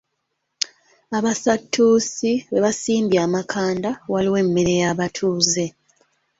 [1.17, 5.65] Abasatuusi we basimbye amakanda waliwo emmere y'abatuuze.